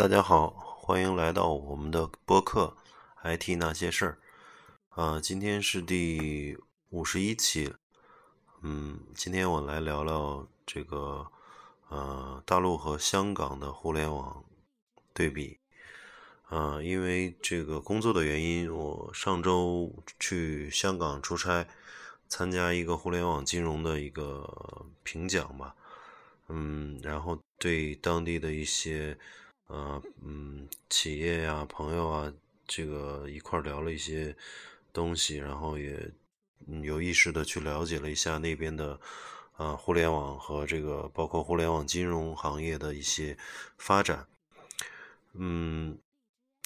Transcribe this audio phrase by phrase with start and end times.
[0.00, 2.74] 大家好，欢迎来到我们的播客
[3.36, 4.18] 《IT 那些事儿》
[5.02, 6.56] 啊，今天是第
[6.88, 7.74] 五十一期。
[8.62, 11.30] 嗯，今天我来聊聊这个
[11.90, 14.42] 呃大陆和香港的互联网
[15.12, 15.58] 对比。
[16.44, 21.68] 啊，因为这个工作的原因，我上周去香港出差，
[22.26, 25.74] 参加一个互联网金融的一个评奖吧。
[26.48, 29.18] 嗯，然后对当地的一些。
[29.70, 32.32] 呃，嗯，企业呀，朋友啊，
[32.66, 34.36] 这个一块聊了一些
[34.92, 36.10] 东西，然后也
[36.82, 38.98] 有意识的去了解了一下那边的
[39.52, 43.38] 啊互联网和这个包括互联网金融行业的一些
[43.78, 44.26] 发展。
[45.34, 45.96] 嗯，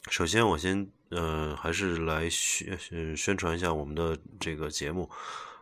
[0.08, 5.10] 首先我先呃还是来宣宣传一下我们的这个节目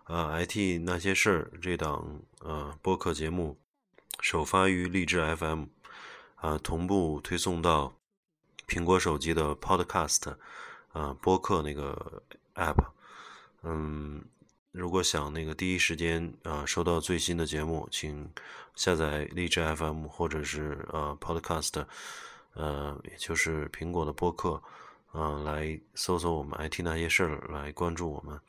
[0.04, 3.58] 啊，IT 那些事儿这档呃播客节目
[4.20, 5.64] 首发于励志 FM。
[6.42, 7.94] 啊，同步推送到
[8.66, 10.34] 苹果手机的 Podcast，
[10.92, 12.22] 啊，播客那个
[12.56, 12.84] App。
[13.62, 14.24] 嗯，
[14.72, 18.28] 如果想那个第一时间啊收到最新的节目，请
[18.74, 21.86] 下载荔枝 FM 或者是呃 Podcast，
[22.54, 24.60] 呃，也就是苹果的播客，
[25.14, 28.40] 嗯，来搜索我们 IT 那些事儿，来关注我们。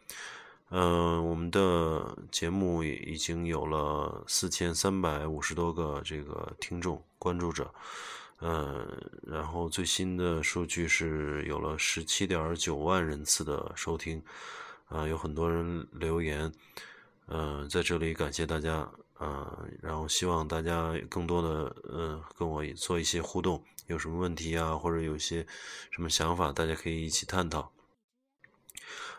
[0.76, 7.72] 嗯，我们的节目已经有了四千三百五十多个这个听众关注者，
[8.40, 8.84] 嗯，
[9.22, 14.24] 然后最新的数据是有了十七点九万人次的收听，
[14.88, 16.52] 啊，有很多人留言，
[17.28, 25.46] 嗯，在这里感谢大家，啊，然后希望大家更多的嗯跟我做一些互动，有什么问题啊，或者有些
[25.92, 27.72] 什么想法，大家可以一起探讨。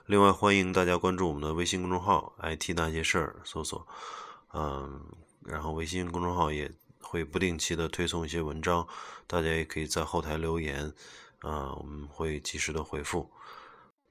[0.06, 3.86] 另外，欢迎大家关注我们的微信公众号 “IT 那些事儿”，搜索，
[4.52, 5.00] 嗯，
[5.40, 6.70] 然后微信公众号也
[7.00, 8.86] 会不定期的推送一些文章，
[9.26, 10.92] 大家也可以在后台留言，
[11.40, 13.30] 啊，我们会及时的回复。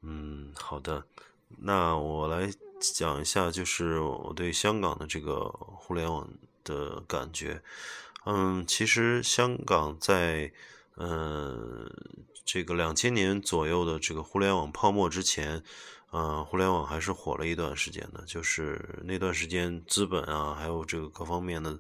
[0.02, 1.06] 嗯，好的，
[1.60, 2.50] 那我来
[2.80, 6.28] 讲一下，就是我对香港的这个互联网
[6.64, 7.62] 的感觉。
[8.26, 10.52] 嗯，其实香港在，
[10.96, 11.88] 嗯。
[12.46, 15.64] 这个两千年左右的这个互联网泡沫之前，
[16.12, 18.24] 嗯，互联网还是火了一段时间的。
[18.26, 21.80] 就是那段时间，资本啊，还有这个各方面的，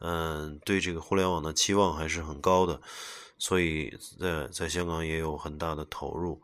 [0.00, 2.80] 嗯，对这个互联网的期望还是很高的，
[3.38, 6.40] 所以在在香港也有很大的投入。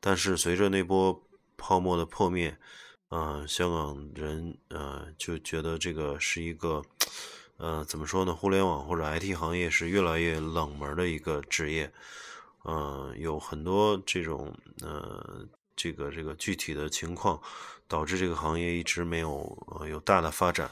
[0.00, 1.22] 但是随着那波
[1.56, 2.56] 泡沫的破灭，
[3.10, 6.82] 嗯，香港人呃就觉得这个是一个，
[7.58, 8.34] 呃，怎么说呢？
[8.34, 11.92] 互联网或者 IT 行业是越来越冷门的一个职业。
[12.64, 17.40] 嗯，有很多这种呃，这个这个具体的情况，
[17.86, 20.70] 导致这个行业一直没有有大的发展。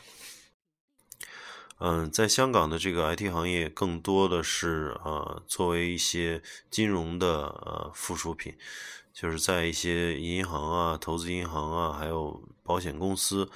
[1.78, 8.56] 嗯，在香港的这个 IT 行业，更多的是呃，作为一些金融的呃附属品，
[9.12, 13.50] 就是在一些银行啊、投资银行啊，还有保险公司，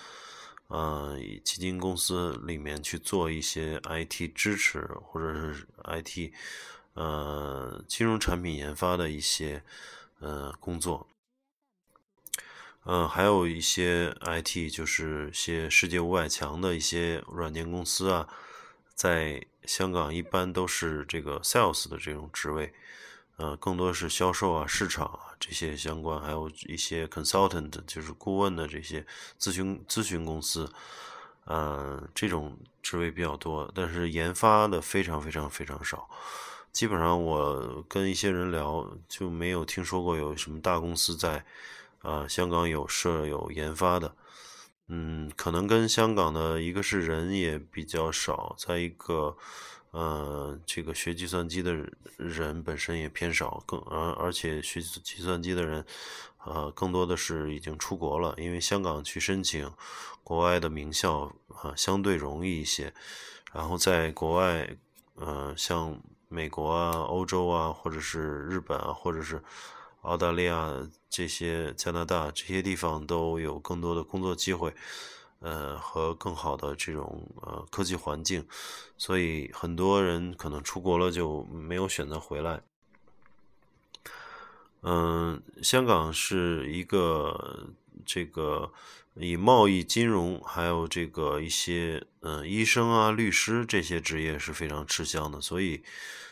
[0.68, 6.32] 呃，基金公司里面去做一些 IT 支持或者是 IT。
[6.97, 9.62] 呃，金融产品研发的一些
[10.19, 11.07] 呃工作，
[12.84, 18.27] 呃，还有一些 IT，就是一些世界五百强的一些软件公司啊，
[18.95, 22.72] 在香港一般都是这个 sales 的这种职位，
[23.37, 29.04] 呃，更多是销售啊、市场啊这些相关，还有一些 consultant，就是顾问的这些
[29.39, 30.72] 咨询咨询公司，
[31.45, 36.09] 呃，这种职位比较多，但是研发的非常非常非常少。
[36.77, 41.43] 基本上我跟一些人聊，就没有听说过有什么大公司在，
[42.03, 44.15] 啊，香港有设有研发的，
[44.89, 49.34] 嗯，可能跟香港的一个是人也比较少，再一个，
[49.93, 51.75] 呃，这个学计算机的
[52.19, 55.83] 人本身也偏少，更而而且学计算机的人，
[56.45, 59.73] 呃，更多的是已经出国了，因为香港去申请
[60.23, 62.93] 国外的名校啊相对容易一些，
[63.55, 64.77] 然后在国外，
[65.15, 65.99] 呃，像。
[66.28, 69.43] 美国啊、欧洲啊，或者是日本啊，或者是
[70.03, 70.71] 澳大利亚
[71.09, 74.75] 这些、加拿大这些地方都有更多的工作机会，
[75.41, 78.47] 呃，和更好的这种呃科技环境，
[78.97, 82.63] 所以很多人可能出国了就没有选择回来。
[84.83, 87.69] 嗯，香港是一个
[88.05, 88.71] 这个
[89.18, 95.83] 以贸易、金融，还有这个一些嗯医生啊、律师这些职业是非常吃香的，所以。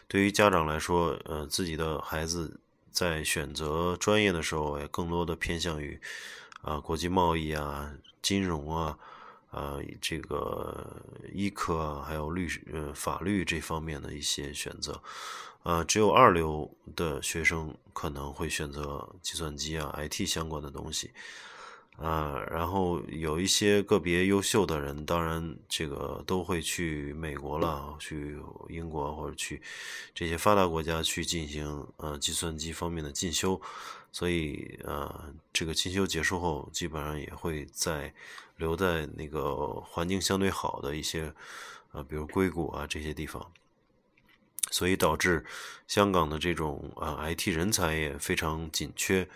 [0.06, 2.60] 对于家长来说，呃，自己的孩子
[2.92, 5.98] 在选择专业的时候，也更多的偏向于
[6.60, 7.90] 啊国际贸易啊、
[8.20, 8.98] 金融啊、
[9.50, 11.02] 啊这个
[11.32, 15.02] 医科啊，还有律呃法律这方面的一些选择。
[15.62, 21.12] 呃，只有二流的学生可能会选择计算机啊、IT 相关的东西。
[21.96, 28.36] 啊，然后有一些个别优秀的人，当然这个都会去美国了，去
[28.68, 29.62] 英国或者去
[30.12, 33.60] 这些发达国家去进行呃计算机方面的进修，
[34.10, 38.12] 所以呃这个进修结束后，基本上也会在
[38.56, 41.32] 留在那个环境相对好的一些
[41.92, 43.52] 呃比如硅谷啊这些地方。
[44.74, 45.44] 所以导致
[45.86, 49.28] 香港的这种啊 IT 人才也非常紧缺。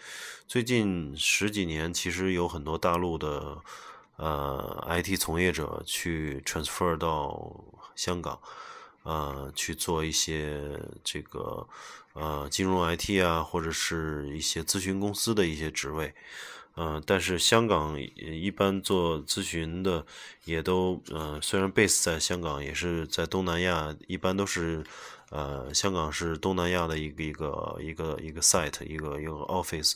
[0.48, 3.56] 最近十几年，其实有很多大陆的
[4.16, 7.54] 呃 IT 从业者去 transfer 到
[7.94, 8.40] 香港，
[9.04, 10.60] 呃去做一些
[11.04, 11.64] 这个
[12.14, 16.12] 呃金融 IT 啊，或者是一些咨询公司的一些职位。
[16.78, 20.06] 嗯，但是香港一般做咨询的
[20.44, 24.84] 也都呃，虽然 base 在香港，也是在东南亚，一般都是。
[25.30, 29.92] 呃，香港是东南亚的一个一个一个一个 site，一个一个 office，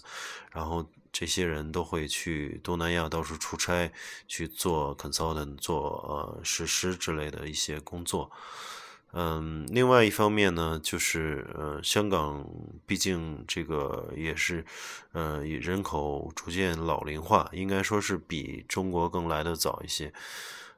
[0.50, 3.90] 然后这些人都会去东南亚到处出差
[4.28, 8.30] 去做 consultant，做呃实施之类的一些工作。
[9.12, 12.46] 嗯，另外一方面呢，就是呃，香港
[12.86, 14.64] 毕竟这个也是
[15.12, 20.12] 呃人口逐渐老龄化，应该说是比中国更来的早一些，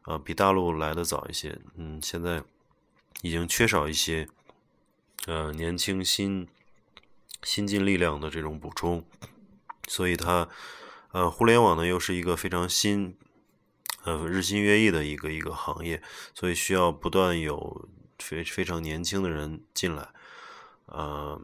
[0.05, 1.59] 呃，比大陆来的早一些。
[1.77, 2.43] 嗯，现在
[3.23, 4.29] 已经缺少一些。
[5.27, 6.47] 呃，年轻新
[7.43, 9.03] 新进力量的这种补充，
[9.89, 10.47] 所以它
[11.13, 13.17] 呃，互联网呢又是一个非常新
[14.03, 16.03] 呃日新月异的一个一个行业，
[16.35, 17.89] 所以需要不断有
[18.25, 20.09] 非非常年轻的人进来。
[20.87, 21.39] 呃，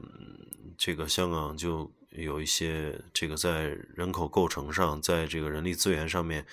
[0.79, 6.47] 这个香港就有一些这个在人口构成上，在这个人力资源上面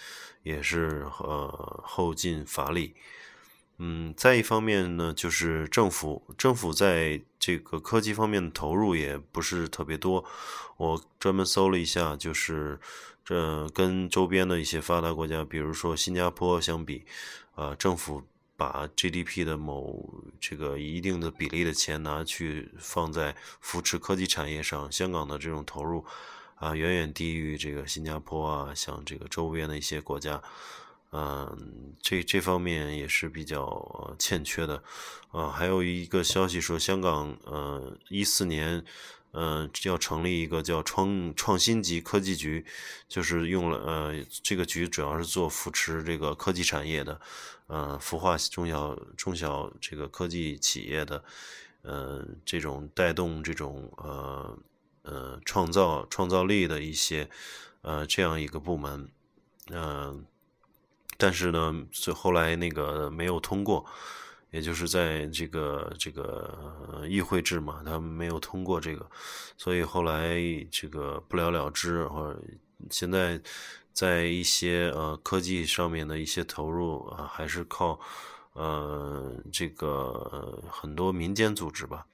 [0.44, 2.94] 也是呃后进乏力。
[3.80, 10.26] 嗯，再一方面呢，就是政府，政府在这个科技方面的投入也不是特别多。
[10.78, 12.80] 我专门搜了一下，就是
[13.24, 17.06] 这跟周边的一些发达国家，比如说新加坡相比，
[17.56, 18.24] 呃，政府
[18.58, 26.04] 把 GDP 的某这个一定的比例的钱拿去放在扶持科技产业上，香港的这种投入
[26.56, 30.42] 啊，远远低于这个新加坡啊，像这个周边的一些国家。
[31.12, 34.84] 嗯，这这方面也是比较欠缺的，
[35.32, 38.84] 啊，还有一个消息说，香港呃一四年，
[39.34, 42.66] 嗯呃要成立一个叫创创新级科技局，
[43.08, 47.20] 就是用了呃这个局主要是做扶持这个科技产业的，
[47.68, 51.24] 呃孵化中小中小这个科技企业的，
[51.82, 54.58] 呃这种带动这种呃
[55.04, 57.30] 呃创造创造力的一些
[57.82, 59.10] 呃这样一个部门，
[59.70, 60.26] 嗯。
[61.20, 63.84] 但是呢，最后来那个没有通过，
[64.58, 69.08] 也就是在这个这个议会制嘛，他没有通过这个，
[69.56, 70.36] 所以后来
[70.72, 72.08] 这个不了了之。
[72.08, 72.42] 或者
[72.90, 73.40] 现在
[73.94, 78.00] 在一些呃科技上面的一些投入啊，还是靠
[78.54, 82.08] 呃这个很多民间组织吧。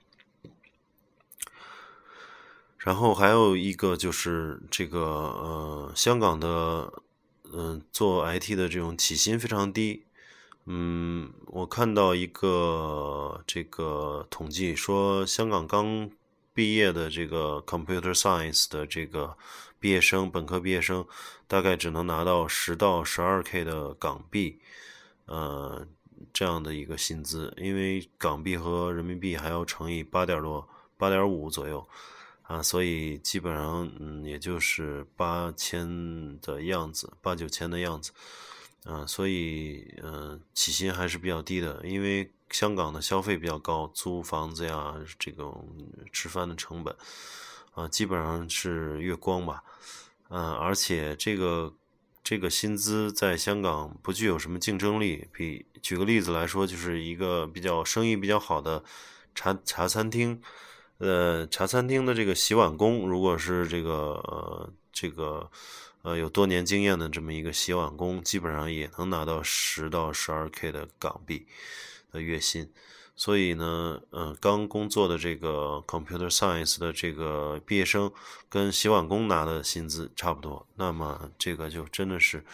[2.77, 6.91] 然后还有一个就是这个呃香港的。
[7.55, 10.07] 嗯，做 IT 的这种起薪非常低。
[10.65, 16.09] 嗯，我看到一个这个统计说，香港刚
[16.53, 19.37] 毕业的这个 Computer Science 的这个
[19.79, 21.05] 毕业生，本科毕业生
[21.47, 24.59] 大概只能拿到十到十二 K 的港币，
[25.25, 25.85] 呃，
[26.31, 30.67] 这样的一个薪资，因为港币和人民币还要乘以八点多，
[30.97, 31.87] 八点五左右。
[32.43, 38.11] 啊，所以基本上，嗯，也就是八千的样子，八九千的样子，
[38.85, 45.67] 啊，所以，嗯，起薪还是比较低的，因为香港的消费比较高，租房子呀，这种
[46.11, 46.93] 吃饭的成本，
[47.73, 49.63] 啊，基本上是月光吧，
[50.29, 51.73] 嗯，而且这个
[52.23, 55.27] 这个薪资在香港不具有什么竞争力。
[55.31, 58.83] 比举个例子来说，就是一个比较生意比较好的
[59.33, 60.41] 茶茶餐厅。
[60.99, 65.49] 呃，茶餐厅的这个洗碗工，如果是这个这个
[66.03, 71.47] 呃有多年经验的这么一个洗碗工，基本上也能拿到十到十二 K 的港币
[72.11, 72.71] 的月薪。
[73.15, 78.11] 所以呢，呃，刚工作的这个 Computer Science 的这个毕业生，
[78.47, 80.65] 跟洗碗工拿的薪资差不多。
[80.75, 82.45] 那么这个就真的是，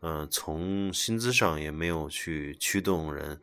[0.00, 3.40] 呃，从薪资上也没有去驱动人，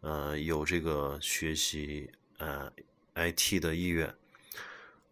[0.00, 2.72] 呃，有这个学习，呃。
[3.16, 4.12] IT 的意愿，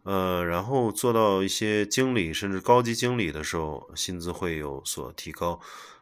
[0.03, 5.59] 呃，然后做到一些经理甚至高级经理的时候，薪资会有所提高，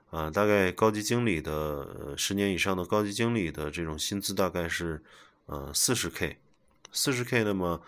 [0.09, 5.03] 啊，大概高级经理的十年以上的高级经理的这种薪资大概是，
[5.45, 6.37] 呃，四十 K，
[6.91, 7.81] 四十 K 那么，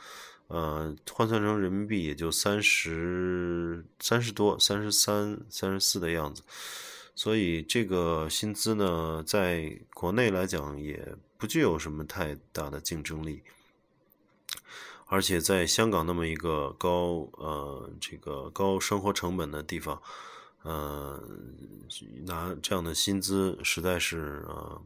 [0.47, 6.43] 呃，换算成人民币也就三十三十多，三十三、三十四的样子。
[7.15, 13.41] 所以这个薪资呢，在国内来讲也不具有什么太大的竞争力。
[15.05, 20.01] 而且在香港那么一个高呃这个高生活成本的地方，
[20.63, 21.21] 呃，
[22.25, 24.81] 拿这样的薪资实在是呃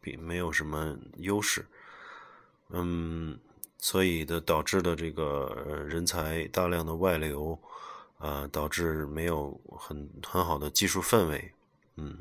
[0.00, 1.66] 并没有什么优势，
[2.68, 3.38] 嗯，
[3.78, 7.58] 所以的导致的这个人才大量的外流，
[8.18, 11.52] 啊，导致没有很很好的技术氛围，
[11.96, 12.18] 嗯。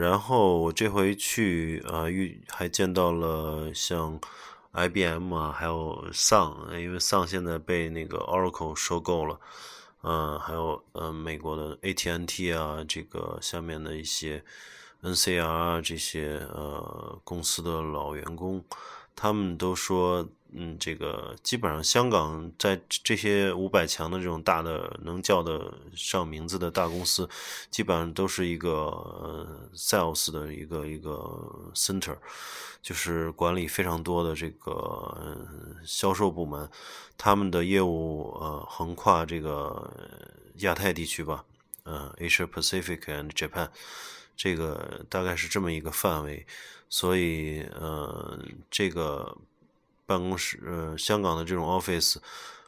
[0.00, 4.18] 然后我这回去啊，遇还见到了像
[4.72, 9.38] IBM 啊，还有 Sun，因为 Sun 现在被那个 Oracle 收购了，
[10.02, 14.42] 嗯，还有呃美国的 AT&T 啊，这个下面的一些
[15.02, 18.64] NCR 这些呃公司的老员工，
[19.14, 20.28] 他们都说。
[20.52, 27.30] 嗯，这个基本上香港在这些五百强的这种大的能叫得上名字的大公司，
[27.70, 31.14] 基本上都是一个 sales 的一个一个
[31.72, 32.16] center，
[32.82, 35.38] 就是管理非常多的这个
[35.86, 36.68] 销售部门，
[37.16, 39.88] 他们的业务呃横跨这个
[40.56, 41.44] 亚太地区吧，
[41.84, 43.68] 呃 Asia Pacific and Japan，
[44.36, 46.44] 这个大概是这么一个范围，
[46.90, 48.38] 所以呃
[48.70, 49.34] 这个。
[50.06, 52.16] 办公室，呃，香港的这种 office，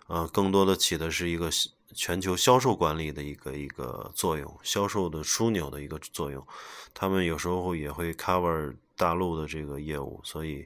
[0.07, 1.51] 呃，更多的起的是一个
[1.93, 6.47] 全球销售管理的一个一个作用，销售的枢纽的一个作用。
[6.95, 10.65] 他们有时候也会 cover 大陆的这个业务，所以，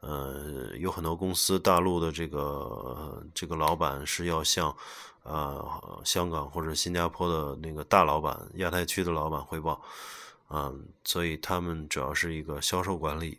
[0.00, 4.76] 呃，有很多公司大陆的这个这个老板是要向，
[5.22, 9.80] 呃，香港或者新加坡的那个大老板、亚太区的老板汇报，
[10.52, 13.38] 嗯，所以他们主要是一个销售管理，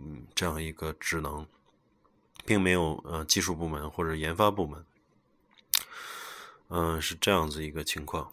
[0.00, 1.46] 嗯，这样一个职能。
[2.46, 4.84] 并没有呃技术部门或者研发部门，
[6.68, 8.32] 嗯，是这样子一个情况。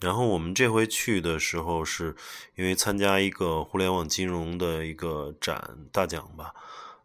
[0.00, 2.16] 然后我们这回去的时候，是
[2.56, 6.54] 因为参加一个互联网金融的一个展大奖吧，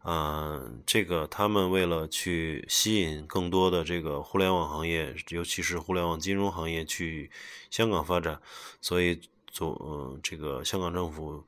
[0.06, 7.30] 嗯，这个他们为了去吸引更多的这个互联网行业，尤其是互联网金融行业去
[7.70, 8.42] 香港发展，
[8.80, 9.22] 所以
[9.56, 11.42] 做嗯这个香港政府，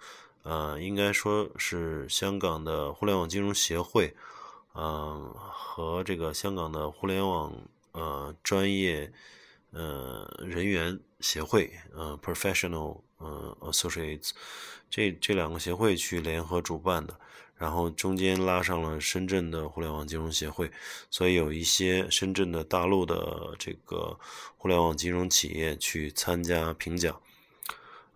[0.43, 4.15] 呃，应该说是香港的互联网金融协会。
[4.79, 7.51] 嗯，和这个香港的互联网
[7.93, 9.11] 呃专业
[9.71, 14.29] 呃人员协会呃 professional 呃 associates
[14.87, 17.19] 这这两个协会去联合主办的，
[17.57, 20.71] 然后中间拉上了深圳的互联网金融协会，
[21.09, 24.15] 所以有一些深圳的大陆的这个
[24.57, 27.19] 互联网金融企业去参加评奖，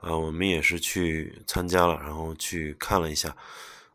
[0.02, 3.36] 啊，我们也是去参加了，然后去看了一下。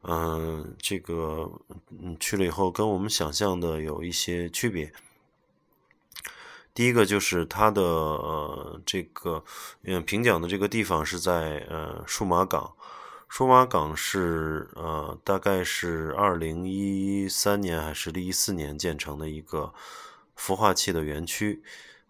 [0.03, 1.51] 嗯，这个
[1.91, 4.93] 嗯去了以后跟我们想象的有一些区别。
[6.73, 9.43] 第一个就是它的呃这个
[9.83, 12.77] 嗯评奖的这个地方是在呃数码港，
[13.29, 19.73] 数码港是呃大概是二零一三年还是一四年建成的一个
[20.39, 21.63] 孵化器的园区，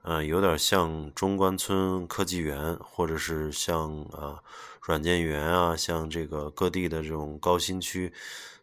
[0.06, 4.40] 嗯有点像中关村科技园或者是像啊。
[4.86, 8.12] 软件园啊，像这个各地的这种高新区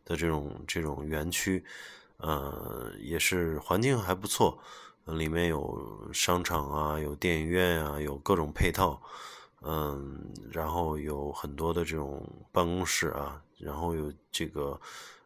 [0.06, 1.62] 的这种这种园区，
[2.16, 4.58] 呃，也是环境还不错，
[5.04, 9.02] 里面有商场啊，有电影院啊，有各种配套，
[9.64, 10.18] 嗯，
[10.50, 14.80] 然后有很多的这种办公室啊，然后有这个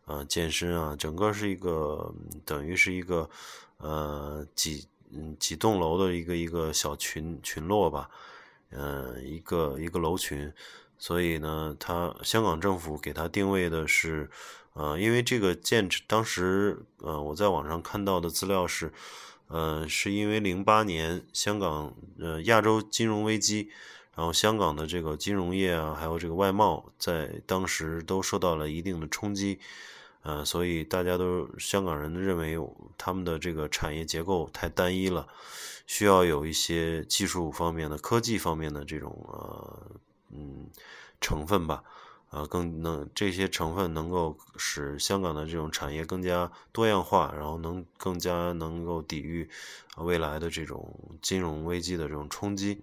[0.06, 2.12] 呃健身啊，整个是一个
[2.44, 3.30] 等于是一个
[3.78, 8.10] 呃几嗯几栋楼的一个一个小群群落吧，
[8.72, 10.54] 嗯，一个一个楼群。
[11.00, 14.32] 所以呢，他香港政府给他定位的是，
[14.74, 18.92] 呃，因为这个建当时，呃，我在网上看到的资料是，
[19.48, 23.70] 呃，是因为零八年香港呃亚洲金融危机，
[24.16, 29.60] 然后香港的这个金融业啊，还有这个外贸，在当时都受到了一定的冲击，
[30.28, 32.60] 呃，所以大家都香港人认为
[32.98, 35.26] 他们的这个产业结构太单一了，
[35.86, 39.92] 需要有一些技术方面的、科技方面的这种呃。
[40.30, 40.70] 嗯，
[41.22, 41.82] 成分吧，
[42.30, 49.50] 啊，更能这些成分能够使香港的这种产业更加多样化，然后能更加能够抵御
[49.96, 52.82] 未来的这种金融危机的这种冲击。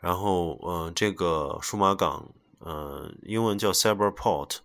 [0.00, 4.60] 然后，呃，这个数码港呃，英文叫 Cyberport，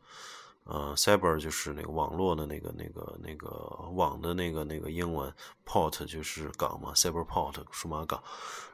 [0.65, 3.49] 呃，Cyber 就是那个网络的那个、那个、那个
[3.93, 5.33] 网的那个、那个英文
[5.65, 8.23] ，Port 就是港嘛，Cyberport 数码港。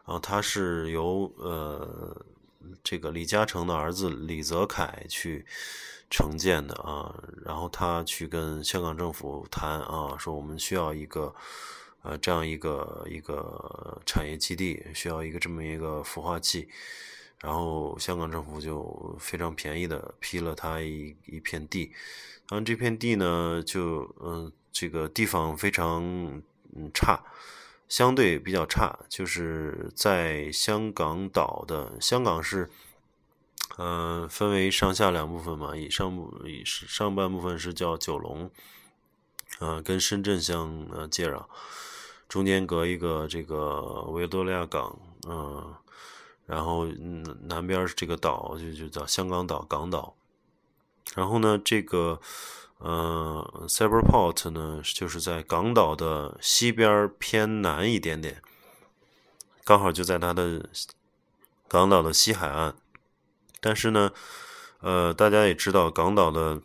[0.05, 2.25] 然后它是由呃
[2.83, 5.45] 这个李嘉诚的儿子李泽楷去
[6.09, 7.13] 承建的啊，
[7.45, 11.33] 然后他去跟香港政府谈啊，说我们需要一个。
[12.01, 16.69] 呃，这样一个一个产业基地需要一个这么一个孵化器，
[17.41, 21.91] 然后香港政府就非常便宜的批了他一一片地，
[22.49, 26.03] 然后这片地呢，就嗯，这个地方非常
[26.75, 27.23] 嗯差，
[27.87, 32.69] 相对比较差，就是在香港岛的香港是，
[33.77, 38.51] 嗯，分为上下两部分嘛，以上部以上半部分是叫九龙，
[39.59, 41.45] 呃，跟深圳相呃接壤。
[42.27, 45.73] 中间隔一个这个维多利亚港，嗯，
[46.49, 46.87] 然后
[47.43, 50.15] 南边这个岛就就叫香港岛港岛，
[51.13, 52.19] 然后呢，这个
[52.79, 58.41] 呃，Cyberport 呢，就是在港岛的西边偏南一点点，
[59.63, 60.67] 刚好就在它的
[61.67, 62.75] 港岛的西海岸，
[63.61, 64.11] 但是呢，
[64.79, 66.61] 呃，大家也知道，港岛的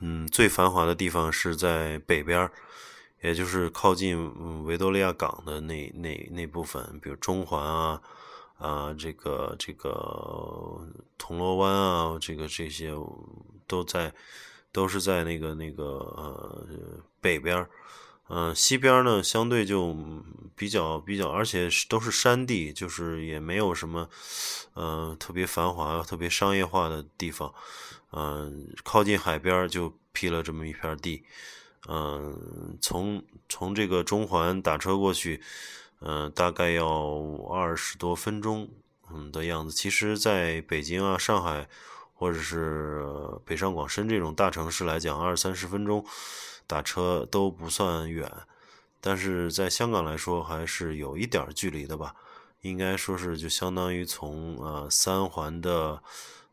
[0.00, 2.50] 嗯最繁华的地方是在北边。
[3.22, 7.98] 也就是靠近维多利亚港的那那那部分，比如中环啊，
[8.58, 10.86] 啊，这个这个
[11.18, 12.92] 铜锣湾啊，这个这些
[13.66, 14.12] 都在，
[14.72, 16.66] 都是在那个那个呃
[17.20, 17.66] 北边
[18.28, 19.94] 嗯，西边呢相对就
[20.56, 24.08] 比较比较，而且都是山地，就是也没有什么，
[24.72, 27.52] 呃，特别繁华、特别商业化的地方，
[28.12, 31.22] 嗯，靠近海边就批了这么一片地。
[31.86, 35.42] 嗯，从从这个中环打车过去，
[36.06, 36.86] 嗯，大概要
[37.50, 38.68] 二十多分钟，
[39.10, 39.74] 嗯的样子。
[39.74, 41.66] 其实，在北京啊、上海
[42.12, 43.02] 或者是
[43.46, 46.04] 北上广深这种大城市来讲，二三十分钟
[46.66, 48.30] 打车都不算远。
[49.00, 52.14] 但是在香港来说，还是有一点距离的吧？
[52.60, 56.02] 应该说是就相当于从呃三环的。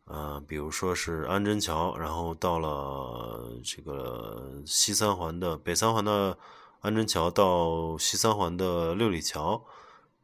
[0.06, 6.38] 呃，比如说是安贞桥，然后到了这个西三环的北三环的
[6.82, 9.64] 安贞桥到西三环的六里桥，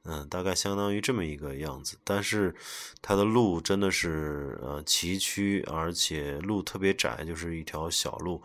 [0.03, 1.97] 嗯，大概相当于这么一个样子。
[2.03, 2.55] 但是
[3.01, 8.41] 它的路真的是呃崎岖，而且路特别窄，就是一条小路，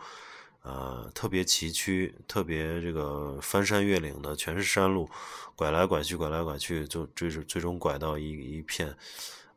[0.61, 5.09] 呃，特别崎岖，特别这个翻山越岭的，全是山路，
[5.55, 8.95] 拐来拐去，拐来拐去，就最最终拐到一一片。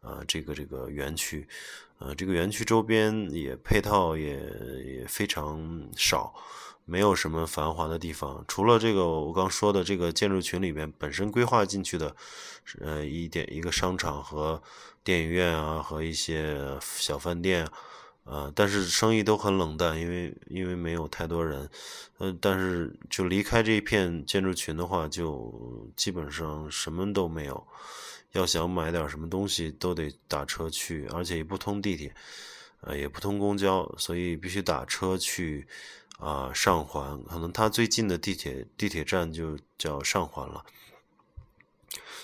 [0.02, 1.48] 呃，这个这个园区，
[1.98, 4.38] 呃，这个园区周边也配套也
[4.84, 6.32] 也非常少，
[6.86, 8.42] 没有什么繁华的地方。
[8.48, 12.16] 除了这个我刚说的这个建筑群里面本身规划进去的，
[12.80, 14.62] 呃，一点一个商场和
[15.04, 17.68] 电影院啊，和一些小饭店，
[18.24, 21.68] 呃，但是生意都很冷淡，因为因为没有太多人。
[22.18, 27.66] 呃，但是就离开这一片建筑群的话，就基本上什么都没有。
[28.32, 32.14] 要想买点什么东西，都得打车去，而且也不通地铁，
[32.82, 35.66] 呃，也不通公交，所以必须打车去
[36.18, 37.22] 啊上环。
[37.24, 40.64] 可能它最近的地铁地铁站就叫上环了，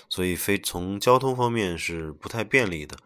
[0.09, 2.97] 所以非从交通方面是不太便利的。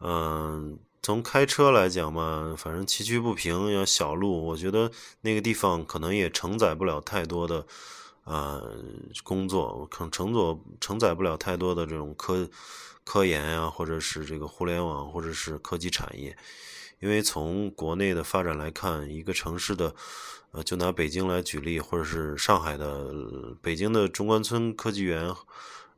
[0.00, 7.66] 嗯，从开车来讲嘛，反正崎岖不平，要小路，我觉得那个地方可能也承载不了太多的。
[8.24, 8.76] 呃，
[9.24, 10.40] 工作可能承载
[10.78, 12.48] 承载不了太多的这种科
[13.02, 16.36] 科研呀，或者是这个互联网，或者是科技产业。
[17.00, 19.94] 因为从国内的发展来看，一个城市的，
[20.52, 23.12] 呃，就拿北京来举例，或者是上海的
[23.62, 25.34] 北京的中关村科技园，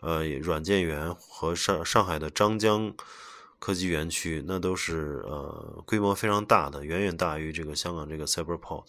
[0.01, 2.95] 呃，软件园和上上海的张江
[3.59, 8.85] 科技园区，那都是呃规模非常大的，远远大于这个香港这个 Cyberport。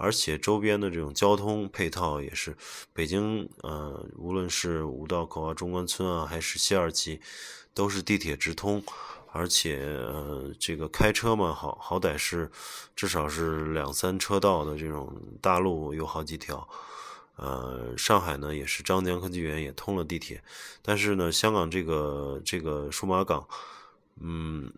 [0.00, 2.56] 而且周边的这种交通配套也是，
[2.92, 7.20] 北京呃，无论是五道口啊、中关村啊，还是西二旗，
[7.74, 8.82] 都是地铁直通。
[9.38, 12.50] 而且呃，这个开车嘛，好好歹是
[12.96, 15.08] 至少是两三车道的这种
[15.40, 16.68] 大路有好几条。
[17.36, 20.42] 呃，上海呢也是张江科技园也通了地铁，
[20.82, 23.46] 但是呢，香港这个这个数码港。
[24.20, 24.72] 嗯，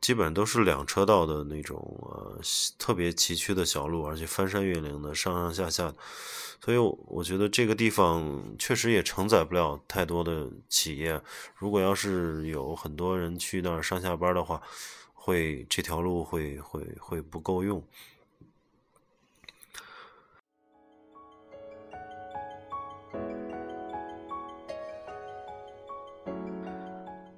[0.00, 2.38] 基本都是两车道的那种呃
[2.78, 5.94] 特别崎岖的小路，而且翻山越岭的上上下下，
[6.60, 11.20] 所以我觉得这个地方确实也承载不了太多的企业。
[11.56, 14.60] 如果要是有很多人去那儿上下班的话，
[15.14, 17.82] 会这条路会会会不够用。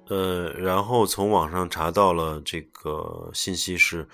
[0.09, 4.07] 呃，然后从网上查到了这个信息是，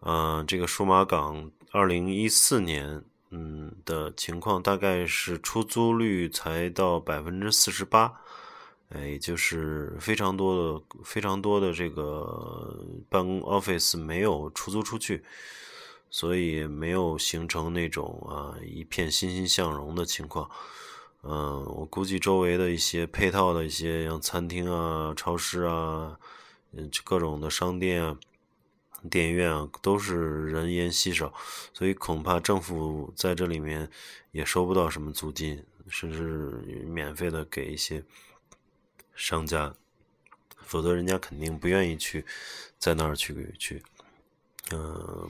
[0.00, 8.12] 呃，这个数码港二零一四年，嗯的情况大概是出租率才到百分之四十八，
[8.90, 15.22] 哎，也就是非常多的非常多的这个办公 office 没有出租出去，
[16.10, 20.50] 所以没有形成那种啊一片欣欣向荣的情况。
[21.22, 26.18] 嗯，我估计周围的一些配套的一些像餐厅啊、超市啊，
[26.72, 28.16] 嗯，各种的商店啊、
[29.10, 31.34] 电影院啊，都是人烟稀少，
[31.74, 33.90] 所以恐怕政府在这里面
[34.30, 36.22] 也收不到什么租金，甚至
[36.86, 38.04] 免费的给一些
[39.16, 39.74] 商家，
[40.62, 42.24] 否则人家肯定不愿意去
[42.78, 43.82] 在那儿去去，
[44.70, 45.28] 嗯，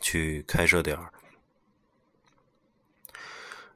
[0.00, 1.12] 去开设点儿。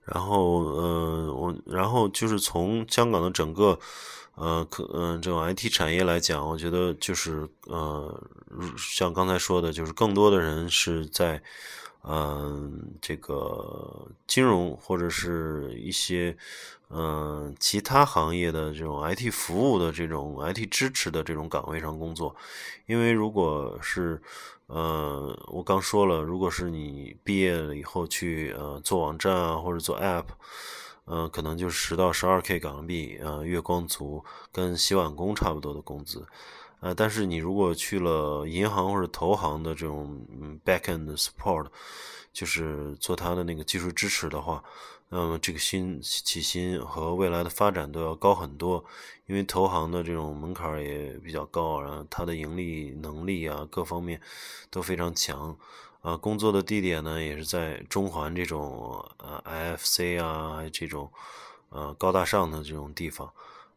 [0.05, 3.79] 然后，呃，我然后就是从香港的整个，
[4.35, 8.23] 呃，可，嗯，这种 IT 产业来讲，我觉得就是，呃，
[8.77, 11.41] 像刚才说的，就是更多的人是在，
[12.03, 16.37] 嗯，这个金融或者是一些，
[16.91, 22.35] 嗯，其他行业的这种 IT 服务的这种 IT 支持的这种岗位上工作，
[22.87, 24.21] 因为如果是。
[24.75, 30.25] 呃，我刚说了，如果是你毕业了以后去呃做网站啊，或者做 App，
[31.05, 36.27] 呃，可能就是十到十二 K 港币，呃，月光族跟洗碗工差不多的工资，
[36.81, 40.27] 呃，但是你如果去了银行或者投行的这种
[40.65, 41.67] backend support，
[42.33, 44.65] 就是做他的那个技术支持的话。
[45.15, 48.83] 那么这个薪起薪和未来的发展都要高很多，
[49.27, 54.19] 因为投行的这种门槛也比较高，然后它的盈利能力啊各方面
[54.71, 55.55] 都非常强，
[56.01, 61.13] 啊，工作的地点呢也是在中环这种呃 IFC 啊这种
[61.69, 63.31] 呃高大上的这种地方，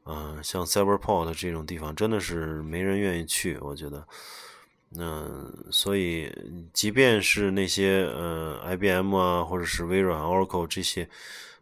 [0.06, 4.08] 嗯，像 Cyberport 这种地方真的是没人愿意去，我觉得。
[4.98, 6.32] 嗯，所以
[6.72, 11.10] 即便是那些呃，IBM 啊，或者是微软、Oracle 这些，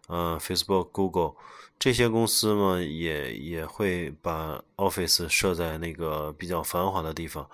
[0.08, 1.34] 呃，Facebook、Google
[1.80, 7.50] 这些公司嘛，也也会把 Office 设在那个比较繁华的地方，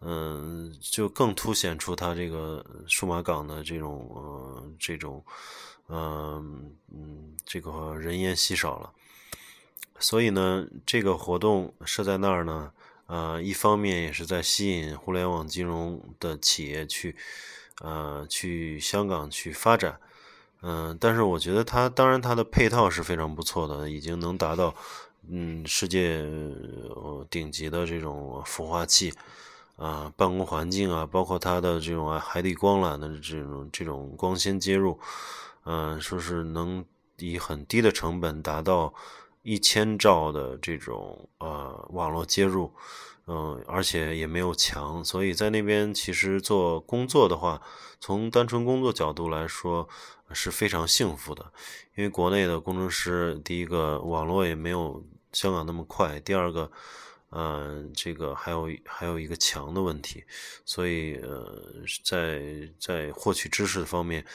[0.00, 5.24] 嗯，就更凸显出它这个数码港的这种呃这种，
[5.88, 8.92] 嗯嗯，这个人烟稀少了。
[9.98, 12.70] 所以呢，这个活动设在那儿呢。
[13.08, 17.14] 呃，一方面也是在吸引互联网金融的企业去，
[17.80, 20.00] 呃，去香港去发展，
[20.62, 24.74] 嗯，但是我觉得它当然它的配套是非常不错的，已经能达到
[25.28, 26.26] 嗯世界
[27.30, 29.12] 顶级的这种孵化器
[29.76, 34.98] 啊，办公环境啊，包括它的这种海底光缆的这种这种光纤接入，
[35.64, 36.84] 嗯，说是能
[37.18, 38.92] 以很低的成本达到。
[39.46, 42.72] 一千兆的这种呃网络接入，
[43.28, 47.62] 嗯，而且也没有墙，所以在那边其实做工作的话，
[48.00, 49.88] 从单纯工作角度来说
[50.32, 51.52] 是非常幸福的。
[51.94, 56.68] 因为国内的工程师，第一个网络也没有香港那么快，第二个，
[57.30, 60.24] 嗯，这个还有还有一个墙的问题，
[60.64, 61.62] 所以呃，
[62.02, 62.42] 在
[62.80, 64.26] 在获取知识方面，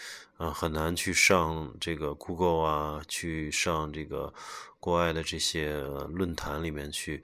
[0.42, 4.34] 呃，很难去上这个 Google 啊，去上这个。
[4.84, 7.22] 国外的这些论坛里面去，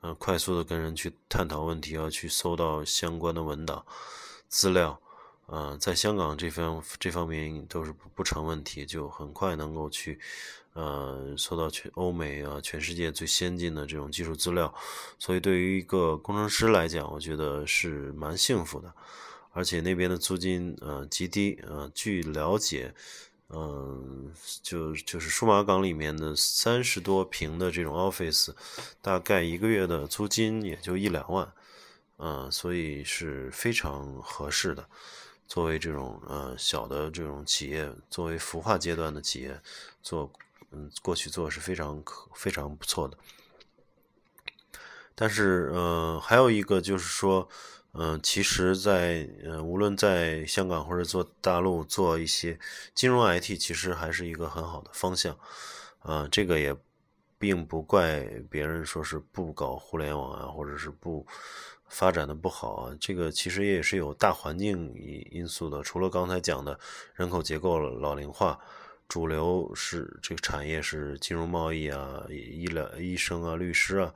[0.00, 3.84] 呃，快速的跟人去探讨问题，要去搜到相关的文档
[4.46, 4.96] 资料，
[5.46, 10.20] 呃，在香港这方这方面都是不成问题，就很快能够去，
[10.74, 14.72] 呃，搜到全欧美啊，全世界最先进的这种技术资料，
[15.18, 18.94] 所以对于一个工程师来讲，我觉得是蛮幸福的，
[19.52, 22.94] 而且那边的租金呃极低，呃，据了解。
[23.52, 24.32] 嗯，
[24.62, 28.54] 就就是数码港里面的三十多平的这种 office，
[29.02, 31.52] 大概一个月的租金也就一两万，
[32.18, 34.88] 嗯，所以是非常合适的。
[35.48, 39.60] 作为这种呃小的这种企业，作为孵化阶段的企业
[40.00, 40.32] 做，
[40.70, 43.18] 嗯，过去做是非常可非常不错的。
[45.16, 47.48] 但是，呃，还有一个就是说。
[47.92, 52.56] 嗯，其实，在呃，无论在香港或者做大陆做一些
[52.94, 55.36] 金融 IT，其实还是一个很好的方向。
[55.98, 56.74] 啊，这个也
[57.36, 61.26] 并不怪别人说是不搞互联网啊，或者是不
[61.88, 62.96] 发展的不好啊。
[63.00, 65.82] 这个其实也是有大环境因因素的。
[65.82, 66.78] 除了刚才讲的
[67.14, 68.56] 人口结构老龄化，
[69.08, 74.14] 主流是这个产业是金融贸易啊、医疗医生啊、律师啊，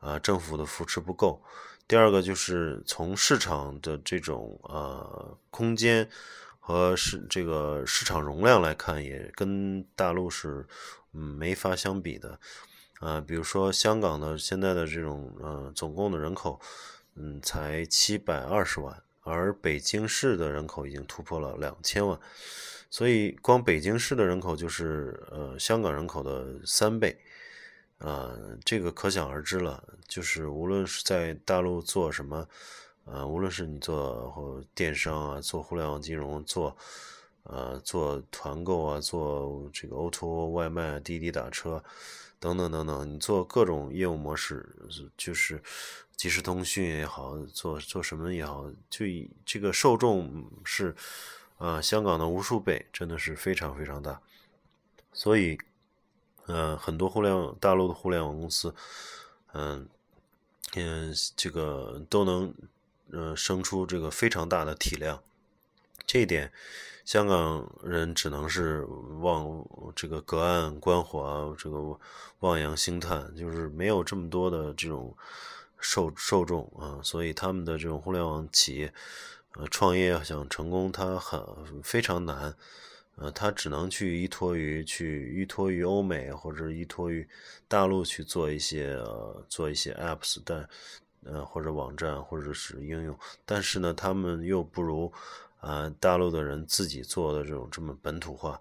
[0.00, 1.42] 啊，政府的扶持不够。
[1.88, 6.08] 第二个就是从市场的这种呃空间
[6.58, 10.66] 和市这个市场容量来看，也跟大陆是
[11.12, 12.38] 嗯没法相比的。
[12.98, 16.58] 啊，比如说香港的现在的这种呃总共的人口，
[17.14, 22.18] 嗯，才七百二十万，而北京市的人口已经突破了两千万，
[22.88, 27.18] 所以光北京市的人口就是呃香港人口的三倍，
[27.98, 28.30] 啊，
[28.64, 29.82] 这个可想而知了。
[30.06, 32.46] 就是无论是在大陆做什么，
[33.04, 36.76] 呃，无论是你做或电商啊，做互联网金融，做
[37.42, 41.82] 呃做团购啊，做这个 O2O 外卖、滴滴打车。
[42.38, 44.68] 等等等等，你做各种业务模式，
[45.16, 45.60] 就是
[46.16, 50.94] 即时通讯也好，做做什么也好，就以这个受众是
[51.56, 54.20] 啊香港的无数倍，真的是非常非常大。
[55.14, 55.58] 所以，
[56.46, 58.74] 呃，很多互联网大陆的互联网公司，
[59.52, 59.88] 嗯
[60.74, 62.54] 嗯，这个都能
[63.12, 65.22] 呃生出这个非常大的体量，
[66.06, 66.52] 这一点。
[67.04, 68.84] 香港人只能是
[69.20, 71.96] 望这个隔岸观火，这个
[72.40, 75.16] 望洋兴叹，就是没有这么多的这种
[75.78, 78.92] 受受众啊，所以他们的这种互联网企业，
[79.54, 81.40] 呃，创业想成功，它很
[81.80, 82.56] 非常难，
[83.16, 87.28] 呃，他只能去依托于去依托于欧美或者依托于
[87.68, 90.68] 大陆去做一些呃做一些 apps，但
[91.24, 95.12] 呃或者网站或者是应用，但是呢，他们又不如。
[95.58, 98.60] 啊，大陆的人自己做的这种这么本土化，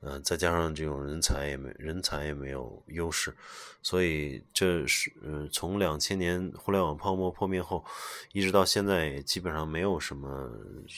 [0.00, 3.34] 嗯，再加上这种人才也没人才也没有优势，
[3.82, 7.84] 所以这是嗯，从两千年互联网泡沫破灭后，
[8.32, 10.50] 一直到现在也基本上没有什么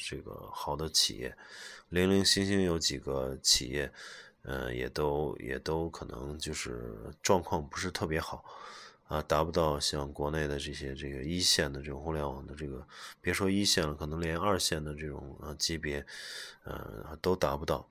[0.08, 1.34] 这个好的企业，
[1.88, 3.90] 零零星星有几个企业，
[4.42, 8.44] 嗯，也都也都可能就是状况不是特别好。
[9.08, 12.86] 啊，达不到像国内的这些这个一线的这种互联网的这个，
[13.22, 16.04] 别说一线了，可能连二线的这种啊级别，
[16.64, 17.88] 呃，都达不到。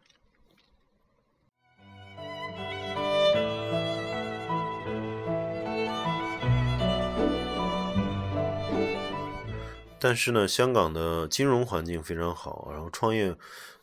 [10.00, 13.36] 但是呢，香港的金融环境非常好，然后创业，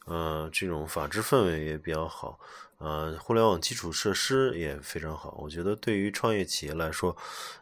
[0.06, 2.38] 呃，这种法治氛围也比较好。
[2.78, 7.16] 呃，互联网基础设施也非常好，我觉得对于创业企业来说，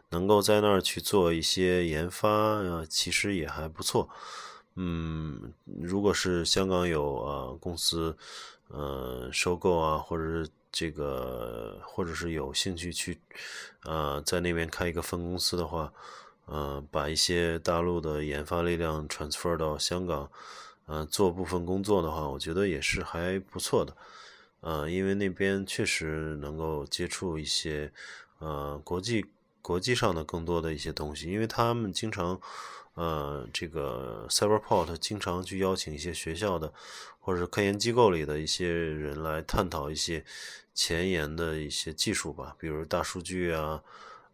[0.09, 4.09] 能够在那儿去做一些研发啊，其实也还不错。
[4.75, 8.17] 嗯，如果是香港有呃公司，
[8.69, 13.21] 呃，收购啊，或者是这个，或者是有兴趣去，
[13.83, 15.93] 呃，在那边开一个分公司的话，
[16.45, 20.29] 呃，把一些大陆的研发力量 transfer 到香港，
[20.85, 23.95] 呃，做部分工作的话，我觉得也是还不错的。
[24.61, 27.91] 呃，因为那边确实能够接触一些，
[28.39, 29.25] 呃，国际
[29.61, 32.39] 国际上的更多的一些东西，因为他们经常，
[32.93, 36.73] 呃，这个 Cyberport 经常去邀请一些学校的
[37.19, 40.23] 或者是科研机构里的一些人来探讨一些
[40.73, 43.81] 前沿的一些技术吧，比如大数据啊，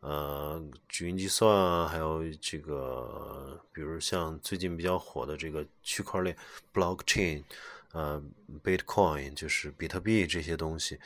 [0.01, 0.61] 呃，
[1.01, 6.35] 云计算啊，还有这个，比如像最近比较火的这个区块链
[6.73, 7.43] Blockchain。
[7.91, 8.21] 呃
[8.63, 10.99] ，Bitcoin 就是比特币这些东西，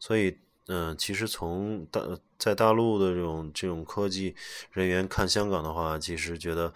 [0.00, 2.00] 所以，嗯，其实从大
[2.36, 4.34] 在大陆的这种这种科技
[4.72, 6.74] 人员看香港的话，其实觉得，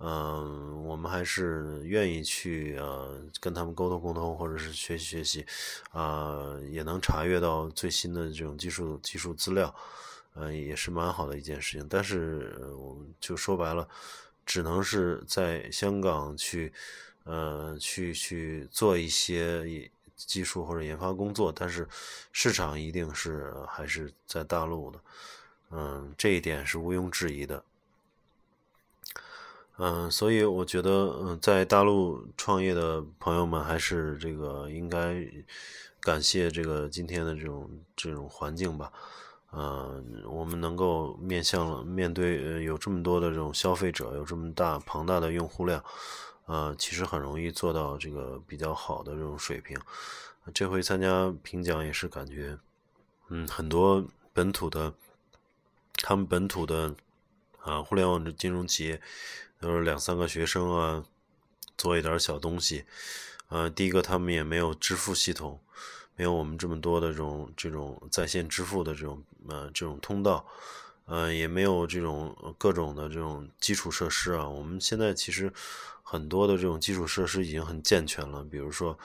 [0.00, 5.46] 嗯，我们还是愿意去呃跟他们沟通沟通，或者是学习学习，
[5.92, 9.74] 啊，也能查阅到最新的这种技术技术资料，
[10.34, 11.86] 呃，也是蛮好的一件事情。
[11.88, 13.88] 但是，我们就说白了，
[14.44, 16.72] 只能是在香港去。
[17.24, 21.86] 呃，去去做一些技术或者研发工作，但是
[22.32, 25.00] 市场一定是还是在大陆的，
[25.70, 27.62] 嗯，这一点是毋庸置疑的。
[29.76, 35.22] 嗯，所以我觉得，嗯，在大陆创业的朋友们还是这个应该
[36.00, 38.90] 感谢这个今天的这种这种环境吧。
[39.52, 45.82] 嗯，我们能够面向面对呃有这么多的这种消费者，有这么大庞大的用户量。
[46.46, 49.78] 呃，其实很容易做到这个比较好的这种水平。
[50.54, 52.58] 这回参加评奖也是感觉，
[53.28, 54.94] 嗯，很多本土的，
[55.96, 56.94] 他们本土的
[57.60, 58.98] 啊，互联网的金融企业
[59.60, 61.04] 都是两三个学生啊，
[61.76, 62.86] 做一点小东西。
[63.48, 65.60] 呃，第一个他们也没有支付系统，
[66.16, 70.46] 没有我们这么多的这种这种在线支付的这种呃这种通道。
[71.10, 74.46] 呃，也没有这种各种的这种基础设施啊。
[74.46, 75.50] 我们现在其实
[76.02, 78.98] 很多的这种基础设施已经很健全了，比如说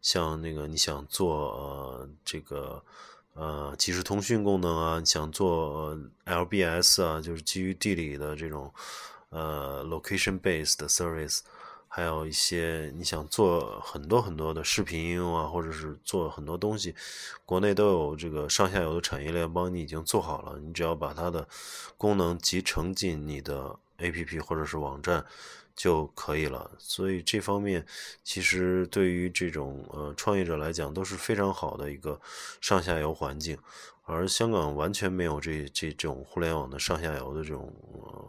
[0.00, 2.80] 像那个你想做呃这个
[3.34, 8.72] 呃即时通讯功能啊，你想做 LBS 啊，就是基于地理的这种
[9.30, 11.40] 呃 location based service
[11.98, 16.94] 还有一些你想做很多很多的视频应用啊，或者是做很多东西，
[17.44, 21.48] 国内都有这个上下游的产业链帮你已经做好了，你只要把它的
[21.96, 25.26] 功能集成进你的 APP 或者是网站
[25.74, 26.70] 就可以了。
[26.78, 27.84] 所以这方面
[28.22, 32.20] 其实对于这种呃创业者来讲都是非常好的一个
[32.60, 33.58] 上下游环境，
[34.04, 37.74] 而香港完全没有这这种互联网的上下游的这种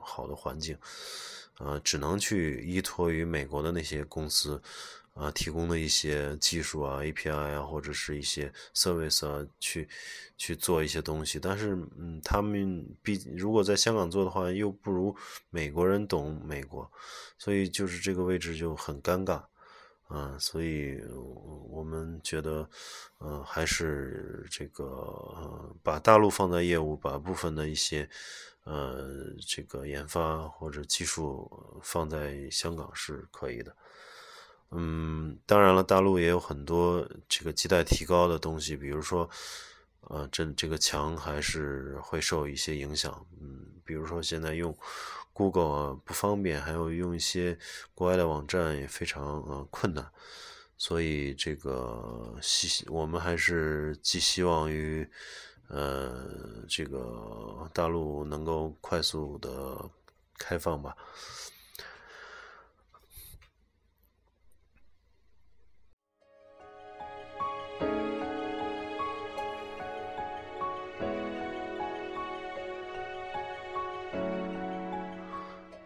[0.02, 0.76] 好的环境。
[1.60, 4.62] 呃，只能去依托于美国的那些公司，
[5.13, 9.88] 啊，提供的一些技术啊、API 啊，或者是一些 service 啊，去
[10.38, 11.38] 去做一些东西。
[11.38, 15.13] 但是，嗯，他们毕如果在香港做的话，又不如
[15.50, 16.89] 美国人懂美国，
[17.38, 19.43] 所以就是这个位置就很尴尬，
[20.08, 21.02] 啊，所以
[21.69, 22.69] 我们觉得，
[23.17, 28.10] 呃，还是这个把大陆放在业务，把部分的一些。
[28.65, 33.76] 呃，这个研发或者技术放在香港是可以的。
[34.72, 39.28] 嗯，当然了，大陆也有很多这个亟待提高的东西，比如说，
[40.02, 43.26] 呃，这这个墙还是会受一些影响。
[43.41, 44.78] 嗯，比如说现在用
[45.34, 47.58] Google 啊不方便，还有用一些
[47.95, 50.12] 国外的网站也非常呃困难。
[50.78, 55.10] 所以这个希我们还是寄希望于。
[55.70, 56.26] 呃，
[56.68, 59.90] 这个大陆能够快速的
[60.38, 60.96] 开放吧。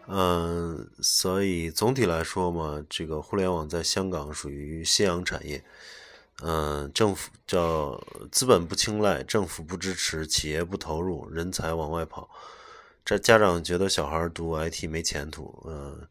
[0.06, 5.64] 嗯，所以总体来说嘛，这个互联网在香港属于夕阳产业。
[6.42, 7.98] 嗯，政府叫
[8.32, 12.28] 资本不青睐，政府不支持，企业不投入，人才往外跑。
[13.04, 15.62] 这家长觉得小孩读 IT 没前途。
[15.66, 16.08] 嗯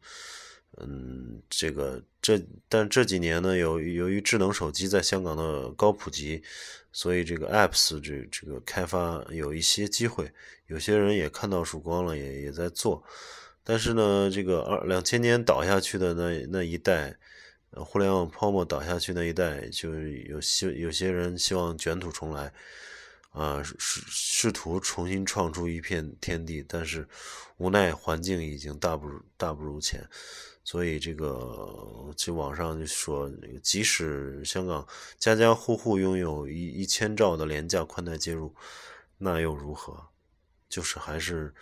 [0.78, 6.42] 嗯，这个这但这几年呢，由由于智能手机在香港的高普及，
[6.90, 10.32] 所以这个 apps 这这个开发有一些机会，
[10.68, 13.04] 有些人也看到曙光了，也也在做。
[13.62, 17.14] 但是呢，这个二两千年倒下去的那那一代。
[17.76, 22.52] 互联网泡沫倒下去那一代，就有希有些人希望卷土重来，
[23.30, 27.08] 啊，试试图重新创出一片天地，但是
[27.56, 30.06] 无奈环境已经大不如大不如前，
[30.62, 33.30] 所以这个就网上就说，
[33.62, 34.86] 即使香港
[35.18, 38.54] 家家户户拥有一一千兆的廉价宽带接入，
[39.18, 40.00] 那又如何？
[40.68, 41.52] 就是还是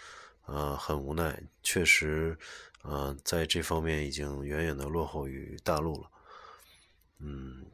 [0.43, 2.37] 啊很无奈，确实。
[2.83, 6.11] 啊，在这方面已经远远的落后于大陆了。
[7.21, 7.65] 嗯，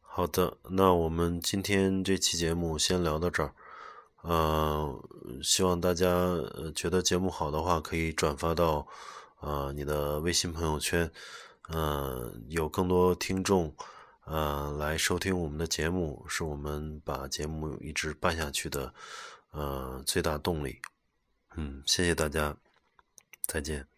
[0.00, 3.54] 好的，那我们今天这期节目先聊到这儿。
[4.24, 5.00] 嗯，
[5.42, 6.06] 希望大家
[6.74, 8.86] 觉得节目好的话，可以转发到。
[9.42, 11.10] 呃，你的微信朋友圈，
[11.68, 13.74] 呃，有更多听众，
[14.24, 18.94] 呃，来收听我们的节目，是我们把节目一直办下去的，
[19.50, 20.80] 呃，最大动力。
[21.56, 22.56] 嗯，谢谢大家，
[23.46, 23.91] 再见。